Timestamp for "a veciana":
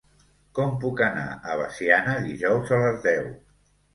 1.51-2.15